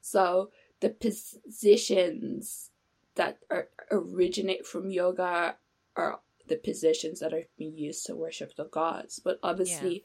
[0.00, 2.70] So the positions
[3.16, 5.58] that are originate from yoga
[5.96, 9.18] are the positions that are being used to worship the gods.
[9.18, 10.04] But obviously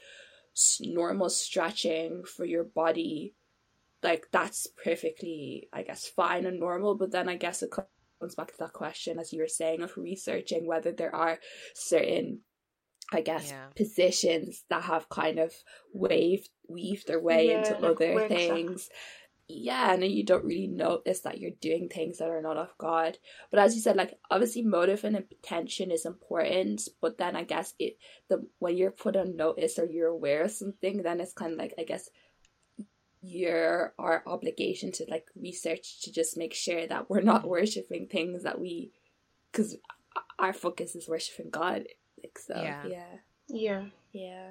[0.79, 3.35] normal stretching for your body
[4.03, 8.47] like that's perfectly i guess fine and normal but then i guess it comes back
[8.47, 11.39] to that question as you were saying of researching whether there are
[11.73, 12.39] certain
[13.11, 13.65] i guess yeah.
[13.75, 15.53] positions that have kind of
[15.93, 18.89] waved weaved their way yeah, into like other things
[19.53, 23.17] yeah, and you don't really notice that you're doing things that are not of God.
[23.49, 27.73] But as you said, like obviously motive and intention is important, but then I guess
[27.79, 27.97] it
[28.29, 31.59] the when you're put on notice or you're aware of something, then it's kind of
[31.59, 32.09] like I guess
[33.21, 38.43] your our obligation to like research to just make sure that we're not worshiping things
[38.43, 38.91] that we
[39.51, 39.77] because
[40.39, 41.85] our focus is worshiping God.
[42.21, 43.03] Like so, yeah, yeah,
[43.47, 43.83] yeah.
[44.11, 44.47] yeah.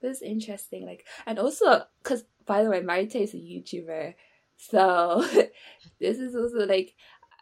[0.00, 4.14] But it's interesting, like, and also because by the way, marita is a YouTuber,
[4.56, 5.26] so
[6.00, 6.94] this is also like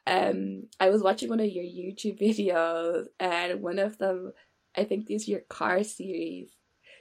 [0.06, 4.32] um I was watching one of your YouTube videos and one of them
[4.76, 6.50] I think this is your car series.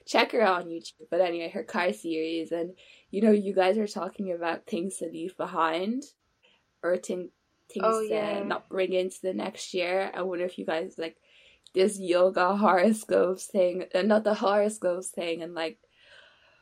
[0.06, 1.08] Check her out on YouTube.
[1.10, 2.74] But anyway, her car series and
[3.14, 6.02] you know, you guys are talking about things to leave behind
[6.82, 7.30] or thing,
[7.72, 8.40] things oh, yeah.
[8.40, 10.10] to not bring into the next year.
[10.12, 11.16] I wonder if you guys like
[11.76, 15.78] this yoga horoscopes thing uh, not the horoscopes thing and like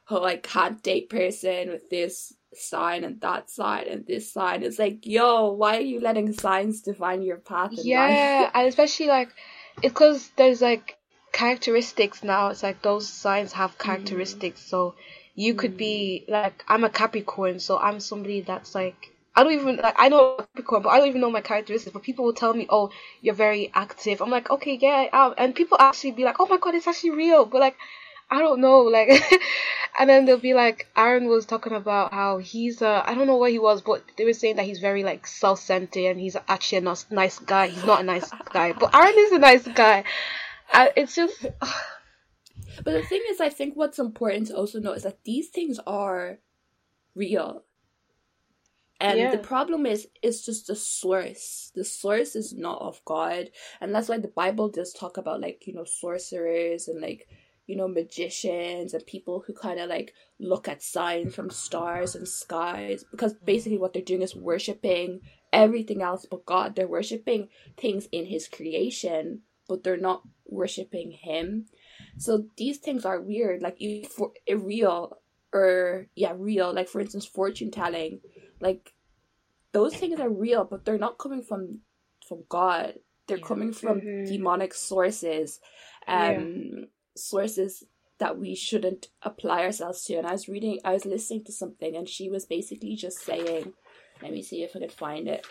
[0.09, 4.63] oh I can't date person with this sign and that sign and this sign.
[4.63, 7.71] It's like, yo, why are you letting signs define your path?
[7.71, 9.29] yeah, and especially like
[9.77, 10.97] it's because there's like
[11.31, 12.49] characteristics now.
[12.49, 13.83] It's like those signs have mm-hmm.
[13.83, 14.61] characteristics.
[14.65, 14.67] Mm.
[14.67, 14.95] So
[15.35, 16.31] you could be mm.
[16.31, 19.09] like, I'm a Capricorn, so I'm somebody that's like.
[19.33, 21.93] I don't even like I know Capricorn, but I don't even know my characteristics.
[21.93, 22.91] But people will tell me, "Oh,
[23.21, 26.75] you're very active." I'm like, "Okay, yeah," and people actually be like, "Oh my god,
[26.75, 27.77] it's actually real." But like,
[28.31, 29.09] I don't know, like,
[29.99, 33.35] and then they'll be like, Aaron was talking about how he's, uh, I don't know
[33.35, 36.77] what he was, but they were saying that he's very, like, self-centered and he's actually
[36.77, 37.67] a nice, nice guy.
[37.67, 40.05] He's not a nice guy, but Aaron is a nice guy.
[40.71, 41.45] I, it's just.
[42.77, 45.79] but the thing is, I think what's important to also know is that these things
[45.85, 46.39] are
[47.15, 47.63] real.
[48.99, 49.31] And yeah.
[49.31, 51.71] the problem is, it's just the source.
[51.73, 53.49] The source is not of God.
[53.79, 57.27] And that's why the Bible does talk about, like, you know, sorcerers and, like,
[57.71, 62.27] you know, magicians and people who kind of like look at signs from stars and
[62.27, 63.45] skies because mm-hmm.
[63.45, 65.21] basically what they're doing is worshiping
[65.53, 66.75] everything else but God.
[66.75, 71.67] They're worshiping things in His creation, but they're not worshiping Him.
[72.17, 73.79] So these things are weird, like
[74.15, 75.17] for real
[75.53, 76.73] or yeah, real.
[76.73, 78.21] Like for instance, fortune telling,
[78.59, 78.93] like
[79.71, 81.79] those things are real, but they're not coming from
[82.27, 82.95] from God.
[83.27, 83.45] They're yeah.
[83.45, 84.31] coming from mm-hmm.
[84.31, 85.59] demonic sources.
[86.07, 86.85] Um, yeah
[87.15, 87.83] sources
[88.19, 90.15] that we shouldn't apply ourselves to.
[90.15, 93.73] And I was reading, I was listening to something, and she was basically just saying,
[94.21, 95.45] let me see if I can find it.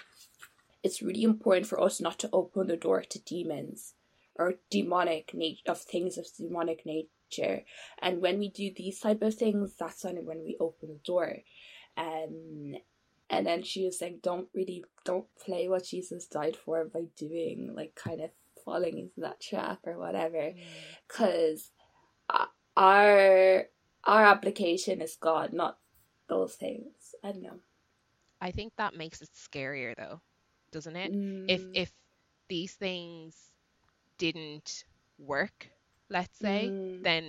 [0.83, 3.95] It's really important for us not to open the door to demons
[4.41, 7.65] or demonic nature of things of demonic nature.
[8.01, 11.37] And when we do these type of things, that's when when we open the door.
[11.97, 12.75] Um,
[13.29, 17.73] and then she was saying, don't really don't play what Jesus died for by doing
[17.77, 18.31] like kind of
[18.65, 20.53] falling into that trap or whatever
[21.09, 21.71] because
[22.31, 22.47] mm.
[22.77, 23.65] our
[24.05, 25.79] our application is god not
[26.29, 27.59] those things i don't know
[28.41, 30.21] i think that makes it scarier though
[30.73, 31.45] doesn't it mm.
[31.49, 31.93] if if
[32.49, 33.35] these things
[34.21, 34.85] didn't
[35.19, 35.69] work
[36.09, 37.03] let's say mm.
[37.03, 37.25] then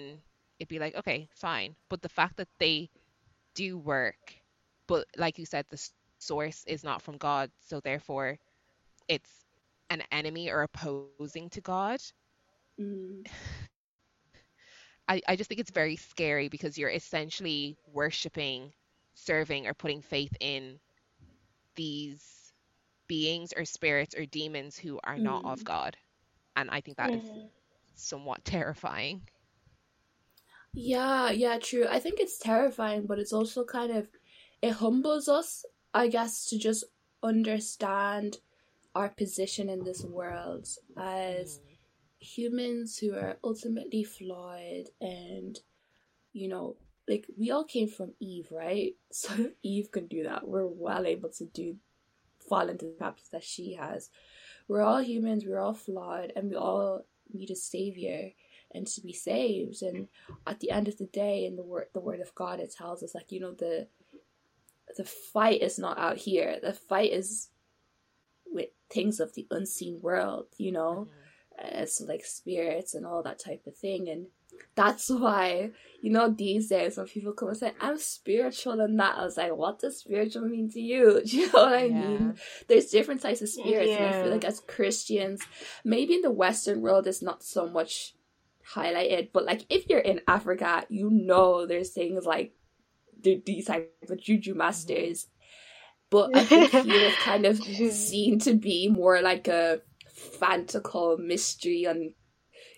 [0.59, 2.89] it'd be like okay fine but the fact that they
[3.55, 4.35] do work
[4.87, 8.37] but like you said the source is not from god so therefore
[9.07, 9.41] it's
[9.91, 11.99] an enemy or opposing to God.
[12.79, 13.27] Mm.
[15.07, 18.71] I, I just think it's very scary because you're essentially worshiping,
[19.13, 20.79] serving, or putting faith in
[21.75, 22.53] these
[23.07, 25.23] beings or spirits or demons who are mm.
[25.23, 25.65] not of mm.
[25.65, 25.97] God.
[26.55, 27.23] And I think that is
[27.95, 29.21] somewhat terrifying.
[30.73, 31.85] Yeah, yeah, true.
[31.89, 34.07] I think it's terrifying, but it's also kind of
[34.61, 36.85] it humbles us, I guess, to just
[37.23, 38.37] understand
[38.95, 41.77] our position in this world as mm.
[42.19, 45.59] humans who are ultimately flawed and
[46.33, 46.75] you know
[47.07, 51.29] like we all came from eve right so eve can do that we're well able
[51.29, 51.75] to do
[52.49, 54.09] fall into the traps that she has
[54.67, 58.31] we're all humans we're all flawed and we all need a savior
[58.73, 60.07] and to be saved and
[60.47, 63.03] at the end of the day in the word the word of god it tells
[63.03, 63.87] us like you know the
[64.97, 67.49] the fight is not out here the fight is
[68.51, 71.77] with things of the unseen world, you know, mm-hmm.
[71.77, 74.09] as like spirits and all that type of thing.
[74.09, 74.27] And
[74.75, 79.17] that's why, you know, these days when people come and say, I'm spiritual and that,
[79.17, 81.21] I was like, what does spiritual mean to you?
[81.25, 82.07] Do you know what I yeah.
[82.07, 82.35] mean?
[82.67, 83.89] There's different types of spirits.
[83.89, 83.97] Yeah.
[83.97, 85.41] And I feel like as Christians,
[85.83, 88.15] maybe in the Western world, it's not so much
[88.73, 89.29] highlighted.
[89.33, 92.53] But like if you're in Africa, you know there's things like
[93.21, 95.27] the, these type of juju masters.
[96.09, 97.57] But I think he was kind of
[97.91, 99.81] seen to be more like a
[100.13, 102.13] fantastical mystery and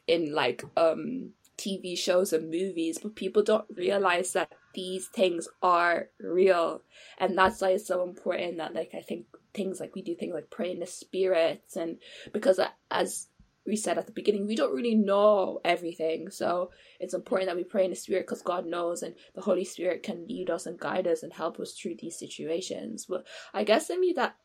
[0.08, 6.10] in like um TV shows and movies, but people don't realize that these things are
[6.20, 6.82] real.
[7.18, 10.34] And that's why it's so important that like I think things like we do things
[10.34, 11.98] like pray in the spirits and
[12.32, 13.28] because uh, as
[13.66, 16.30] we said at the beginning, we don't really know everything.
[16.30, 19.64] So it's important that we pray in the Spirit because God knows and the Holy
[19.64, 23.06] Spirit can lead us and guide us and help us through these situations.
[23.08, 24.36] But I guess I mean that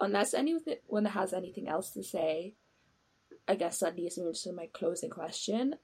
[0.00, 2.54] unless anyone has anything else to say,
[3.46, 5.76] I guess that leads me into my closing question.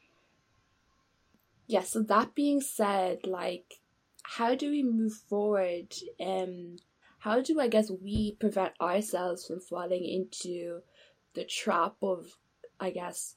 [1.70, 3.80] Yeah, so that being said, like,
[4.22, 5.94] how do we move forward?
[6.20, 6.76] Um,
[7.20, 10.80] how do I guess we prevent ourselves from falling into
[11.34, 12.36] the trap of
[12.80, 13.36] I guess,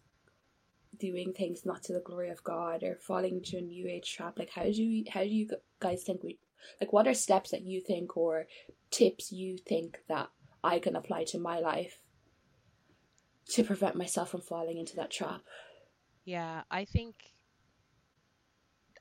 [0.98, 4.39] doing things not to the glory of God or falling into a new age trap?
[4.39, 6.39] Like, how do you, how do you guys think we,
[6.80, 8.48] like, what are steps that you think or
[8.89, 10.30] tips you think that
[10.63, 12.00] I can apply to my life
[13.50, 15.41] to prevent myself from falling into that trap?
[16.24, 17.33] Yeah, I think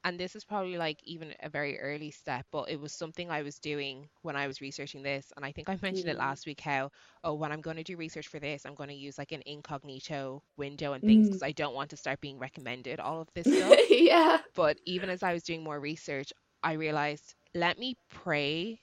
[0.05, 3.43] and this is probably like even a very early step, but it was something I
[3.43, 5.33] was doing when I was researching this.
[5.37, 6.91] And I think I mentioned it last week how,
[7.23, 9.43] oh, when I'm going to do research for this, I'm going to use like an
[9.47, 11.47] incognito window and things because mm.
[11.47, 13.79] I don't want to start being recommended all of this stuff.
[13.91, 14.39] yeah.
[14.55, 16.33] But even as I was doing more research,
[16.65, 18.81] I realized let me pray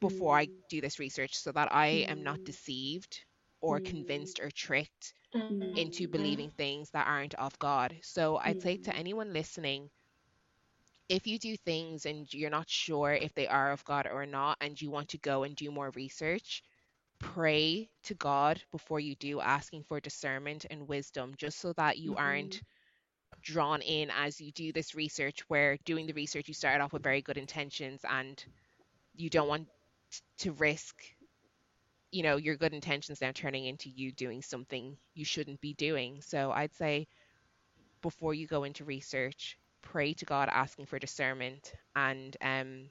[0.00, 0.40] before mm.
[0.40, 2.10] I do this research so that I mm.
[2.10, 2.44] am not mm.
[2.44, 3.24] deceived
[3.62, 3.86] or mm.
[3.86, 6.10] convinced or tricked into mm.
[6.10, 7.96] believing things that aren't of God.
[8.02, 9.88] So I'd say to anyone listening,
[11.10, 14.56] if you do things and you're not sure if they are of God or not,
[14.60, 16.62] and you want to go and do more research,
[17.18, 22.12] pray to God before you do, asking for discernment and wisdom, just so that you
[22.12, 22.20] mm-hmm.
[22.20, 22.62] aren't
[23.42, 27.02] drawn in as you do this research, where doing the research, you start off with
[27.02, 28.44] very good intentions and
[29.16, 29.66] you don't want
[30.38, 30.94] to risk
[32.12, 36.20] you know your good intentions now turning into you doing something you shouldn't be doing
[36.20, 37.06] so i'd say
[38.02, 39.56] before you go into research
[39.90, 42.90] pray to God asking for discernment and um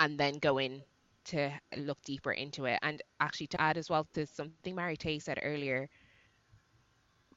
[0.00, 0.82] and then go in
[1.24, 2.78] to look deeper into it.
[2.82, 5.88] And actually to add as well to something Mary Tay said earlier,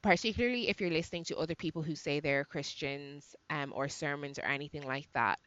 [0.00, 4.44] particularly if you're listening to other people who say they're Christians um, or sermons or
[4.44, 5.38] anything like that,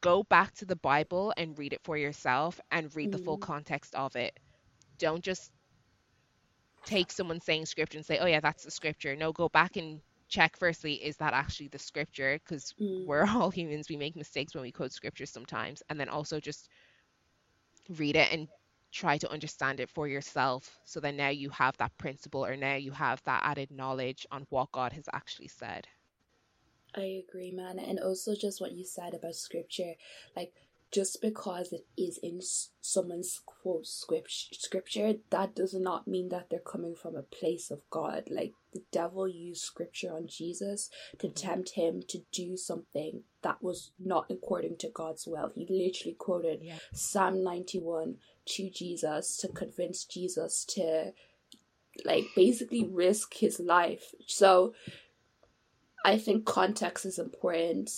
[0.00, 3.12] go back to the Bible and read it for yourself and read mm.
[3.12, 3.42] the full mm.
[3.42, 4.38] context of it.
[4.98, 5.50] Don't just
[6.84, 9.16] take someone saying scripture and say, oh, yeah, that's the scripture.
[9.16, 12.38] No, go back and check firstly is that actually the scripture?
[12.44, 13.06] Because mm.
[13.06, 16.68] we're all humans we make mistakes when we quote scripture sometimes and then also just
[17.98, 18.48] read it and
[18.92, 20.78] try to understand it for yourself.
[20.84, 24.46] So then now you have that principle or now you have that added knowledge on
[24.50, 25.86] what god has actually said.
[26.94, 29.94] I agree man and also just what you said about scripture
[30.34, 30.54] like
[30.92, 32.40] just because it is in
[32.80, 38.24] someone's quote scripture, that does not mean that they're coming from a place of God.
[38.30, 41.34] Like the devil used scripture on Jesus to mm-hmm.
[41.34, 45.50] tempt him to do something that was not according to God's will.
[45.54, 46.76] He literally quoted yeah.
[46.92, 51.12] Psalm 91 to Jesus to convince Jesus to
[52.04, 54.14] like basically risk his life.
[54.26, 54.74] So
[56.04, 57.90] I think context is important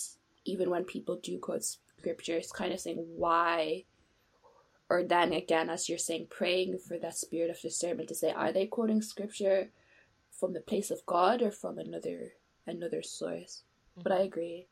[0.45, 1.65] even when people do quote
[1.99, 3.85] scriptures, kind of saying why,
[4.89, 8.51] or then again, as you're saying, praying for that spirit of discernment to say, are
[8.51, 9.69] they quoting scripture
[10.31, 12.33] from the place of God or from another
[12.65, 13.63] another source?
[13.91, 14.01] Mm-hmm.
[14.03, 14.67] But I agree.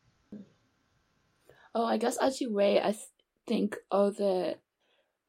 [1.76, 3.14] Oh, I guess as you weigh, I th-
[3.46, 4.58] think oh the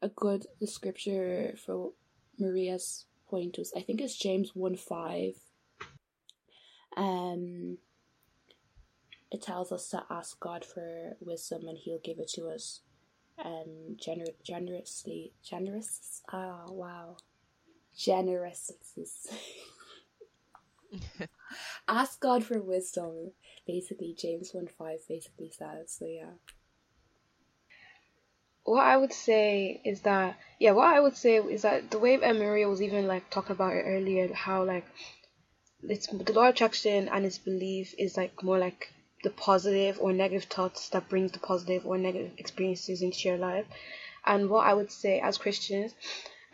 [0.01, 1.91] a good the scripture for
[2.37, 5.35] Maria's point was I think it's James one five.
[6.97, 7.77] Um
[9.31, 12.81] it tells us to ask God for wisdom and He'll give it to us.
[13.43, 17.17] Um gener- generously generous oh wow.
[17.95, 18.71] Generous
[21.87, 23.31] ask God for wisdom
[23.67, 26.31] basically James 1 5 basically says so yeah.
[28.63, 32.17] What I would say is that yeah what I would say is that the way
[32.17, 34.85] Maria was even like talking about it earlier how like
[35.83, 38.91] it's the law of attraction and its belief is like more like
[39.23, 43.65] the positive or negative thoughts that brings the positive or negative experiences into your life.
[44.25, 45.93] And what I would say as Christians,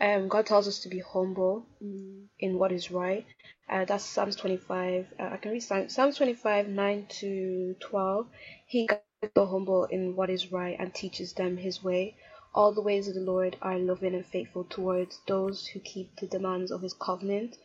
[0.00, 2.24] um, God tells us to be humble mm.
[2.38, 3.26] in what is right.
[3.68, 5.06] Uh, that's Psalms 25.
[5.18, 8.26] Uh, I can read Psalms 25, 9 to 12.
[8.66, 9.02] He guides
[9.34, 12.16] the humble in what is right and teaches them his way.
[12.54, 16.26] All the ways of the Lord are loving and faithful towards those who keep the
[16.26, 17.56] demands of his covenant.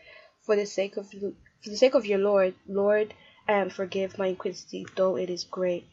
[0.41, 3.14] For the sake of For the sake of your Lord, Lord,
[3.52, 5.86] um, forgive my iniquity, though it is great.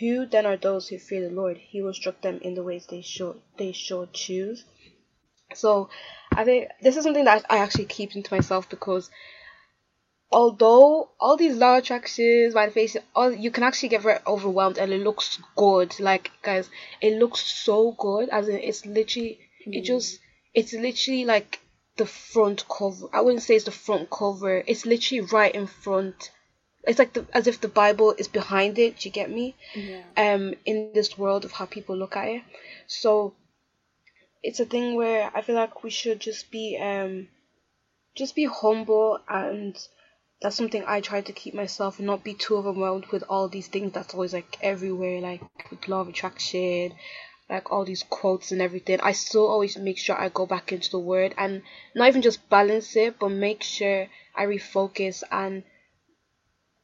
[0.00, 1.56] Who then are those who fear the Lord?
[1.56, 4.64] He will instruct them in the ways they should they should choose.
[5.54, 5.88] So
[6.32, 9.08] I think this is something that I actually keep into myself because
[10.32, 14.92] although all these law attractions, my face, all you can actually get very overwhelmed and
[14.92, 15.98] it looks good.
[16.00, 16.68] Like guys,
[17.00, 18.28] it looks so good.
[18.30, 19.74] As in, it's literally mm.
[19.76, 20.18] it just
[20.54, 21.60] it's literally like
[21.96, 23.06] the front cover.
[23.12, 24.64] I wouldn't say it's the front cover.
[24.66, 26.30] It's literally right in front.
[26.86, 28.98] It's like the, as if the Bible is behind it.
[28.98, 29.54] Do you get me?
[29.74, 30.02] Yeah.
[30.16, 32.42] Um, in this world of how people look at it,
[32.86, 33.34] so
[34.42, 37.28] it's a thing where I feel like we should just be um,
[38.14, 39.76] just be humble and
[40.42, 43.68] that's something I try to keep myself and not be too overwhelmed with all these
[43.68, 46.92] things that's always like everywhere, like with law of attraction,
[47.48, 49.00] like all these quotes and everything.
[49.00, 51.62] I still always make sure I go back into the word and
[51.94, 55.62] not even just balance it, but make sure I refocus and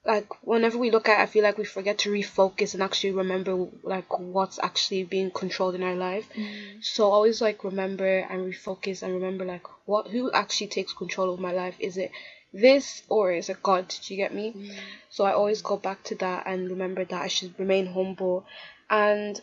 [0.04, 3.12] like whenever we look at it, I feel like we forget to refocus and actually
[3.12, 6.26] remember like what's actually being controlled in our life.
[6.34, 6.82] Mm.
[6.82, 11.40] So always like remember and refocus and remember like what who actually takes control of
[11.40, 11.76] my life.
[11.78, 12.12] Is it
[12.52, 13.88] this or is it God?
[13.88, 14.54] Do you get me?
[14.56, 14.74] Mm.
[15.10, 18.46] So I always go back to that and remember that I should remain humble
[18.88, 19.40] and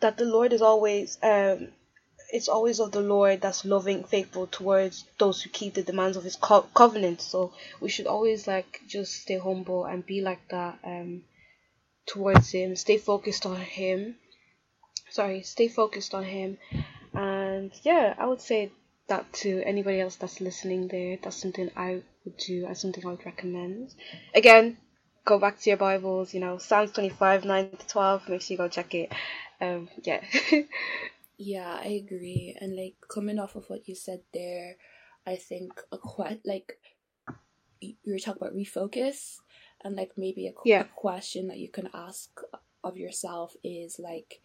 [0.00, 1.68] that the Lord is always um
[2.30, 6.24] it's always of the Lord that's loving, faithful towards those who keep the demands of
[6.24, 7.20] His co- covenant.
[7.20, 11.22] So we should always like just stay humble and be like that um
[12.06, 12.76] towards Him.
[12.76, 14.16] Stay focused on Him.
[15.10, 16.58] Sorry, stay focused on Him.
[17.14, 18.72] And yeah, I would say
[19.08, 21.18] that to anybody else that's listening there.
[21.22, 22.62] That's something I would do.
[22.62, 23.94] That's something I would recommend.
[24.34, 24.76] Again,
[25.24, 26.34] go back to your Bibles.
[26.34, 28.28] You know, Psalms twenty five nine to twelve.
[28.28, 29.12] Make sure you go check it.
[29.60, 30.22] Um, yeah.
[31.38, 32.56] Yeah, I agree.
[32.60, 34.76] And like coming off of what you said there,
[35.26, 36.78] I think a que- like
[37.80, 39.38] you were talking about refocus
[39.84, 40.80] and like maybe a, yeah.
[40.80, 42.28] a question that you can ask
[42.82, 44.40] of yourself is like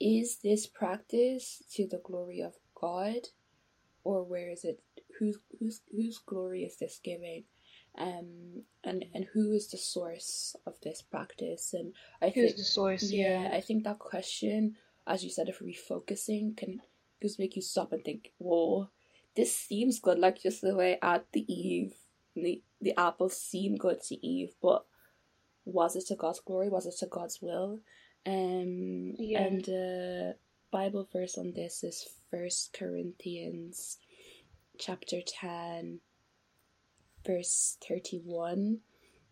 [0.00, 3.28] is this practice to the glory of God
[4.04, 4.80] or where is it
[5.18, 7.44] whose whose whose glory is this giving?
[7.98, 12.64] Um and and who is the source of this practice and I Who's think the
[12.64, 13.10] source?
[13.10, 13.50] yeah, Yeah.
[13.56, 14.76] I think that question
[15.08, 16.80] as you said, of refocusing can
[17.22, 18.88] just make you stop and think, whoa,
[19.34, 20.18] this seems good.
[20.18, 21.94] Like just the way at the Eve,
[22.36, 24.84] the, the apple seemed good to Eve, but
[25.64, 26.68] was it to God's glory?
[26.68, 27.80] Was it to God's will?
[28.26, 29.42] Um, Yeah.
[29.42, 30.36] And the
[30.70, 33.98] Bible verse on this is First Corinthians
[34.78, 36.00] chapter 10,
[37.26, 38.80] verse 31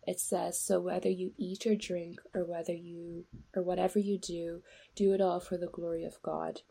[0.07, 4.63] it says so whether you eat or drink or whether you or whatever you do
[4.95, 6.61] do it all for the glory of god.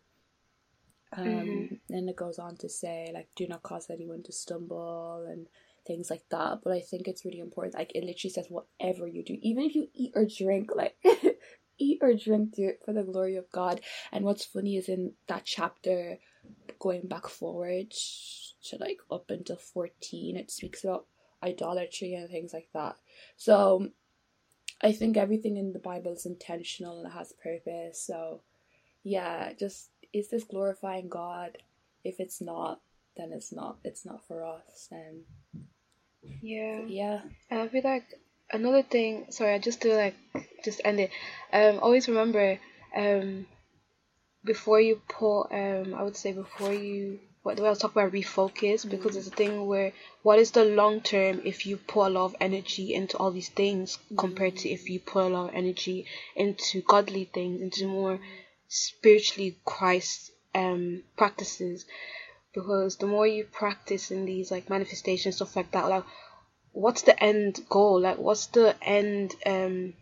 [1.13, 1.81] Um Mhm.
[1.91, 5.49] and it goes on to say like do not cause anyone to stumble and
[5.87, 6.63] things like that.
[6.65, 9.75] But i think it's really important like it literally says whatever you do even if
[9.77, 10.97] you eat or drink like
[11.79, 13.81] eat or drink do it for the glory of god.
[14.13, 16.19] And what's funny is in that chapter
[16.79, 17.91] going back forward
[18.65, 21.07] to like up until 14 it speaks about
[21.43, 22.97] idolatry and things like that
[23.37, 23.89] so
[24.81, 28.01] I think everything in the Bible is intentional and it has purpose.
[28.01, 28.43] So
[29.03, 31.59] yeah, just is this glorifying God?
[32.05, 32.81] If it's not,
[33.17, 33.79] then it's not.
[33.85, 34.89] It's not for us.
[34.91, 35.25] And
[36.43, 36.83] Yeah.
[36.87, 37.21] yeah,
[37.51, 38.05] And I feel like
[38.53, 39.27] another thing.
[39.31, 40.17] Sorry, I just do like
[40.65, 41.11] just end it.
[41.53, 42.59] Um, always remember,
[42.95, 43.47] um,
[44.45, 47.19] before you pull um, I would say before you.
[47.47, 49.93] What I was talking about refocus because it's a thing where
[50.25, 53.51] what is the long term if you put a lot of energy into all these
[53.51, 58.19] things compared to if you put a lot of energy into godly things, into more
[58.67, 61.87] spiritually Christ um practices?
[62.53, 66.05] Because the more you practice in these like manifestations stuff like that like
[66.73, 68.01] what's the end goal?
[68.01, 69.95] Like what's the end um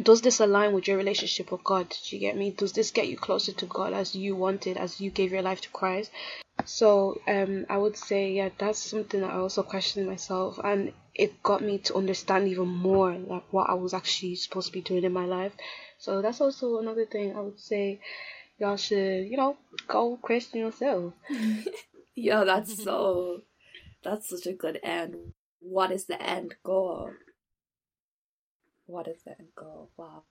[0.00, 1.88] does this align with your relationship with god?
[1.88, 2.52] Do you get me?
[2.52, 5.60] Does this get you closer to god as you wanted as you gave your life
[5.62, 6.12] to christ
[6.64, 11.42] so um i would say yeah that's something that i also questioned myself and it
[11.42, 15.04] got me to understand even more like what i was actually supposed to be doing
[15.04, 15.52] in my life
[15.98, 18.00] so that's also another thing i would say
[18.58, 19.56] y'all should you know
[19.86, 21.12] go question yourself
[22.18, 23.42] yeah, that's so.
[24.02, 25.34] That's such a good end.
[25.60, 27.12] What is the end goal?
[28.86, 29.90] What is the end goal?
[29.96, 30.24] Wow.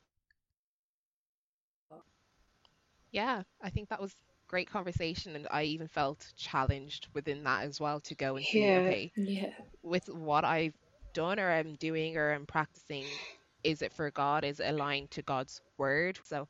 [3.12, 4.16] Yeah, I think that was
[4.48, 8.76] great conversation, and I even felt challenged within that as well to go and see,
[8.76, 8.78] Yeah.
[8.78, 9.54] okay, Yeah.
[9.84, 10.76] with what I've
[11.14, 13.20] done or I'm doing or I'm practicing,
[13.64, 14.44] is it for God?
[14.44, 16.20] Is it aligned to God's word?
[16.24, 16.48] So,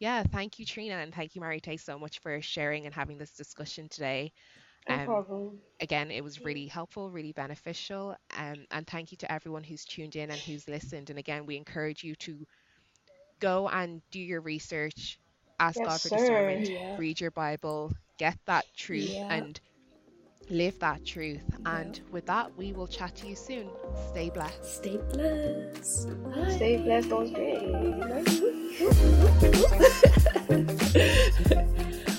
[0.00, 3.18] yeah, thank you, Trina, and thank you, Mary Tay, so much for sharing and having
[3.18, 4.32] this discussion today.
[4.88, 5.24] No Um,
[5.80, 8.16] again, it was really helpful, really beneficial.
[8.36, 11.10] Um, and thank you to everyone who's tuned in and who's listened.
[11.10, 12.46] And again, we encourage you to
[13.40, 15.18] go and do your research,
[15.60, 16.16] ask Yes, God for sir.
[16.16, 16.96] discernment, Yeah.
[16.98, 19.32] read your Bible, get that truth, Yeah.
[19.32, 19.60] and
[20.50, 21.42] live that truth.
[21.64, 23.68] And with that, we will chat to you soon.
[24.10, 24.64] Stay blessed.
[24.76, 26.22] Stay blessed.
[26.24, 26.50] Bye.
[26.56, 27.08] Stay blessed.
[27.08, 27.62] That was great.
[31.98, 32.10] Nice.